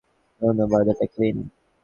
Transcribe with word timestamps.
ধন্যবাদ- 0.41 0.83
এটা 0.93 1.05
ক্লিন। 1.13 1.37